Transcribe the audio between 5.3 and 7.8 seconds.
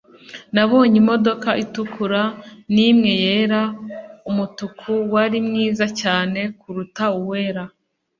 mwiza cyane kuruta uwera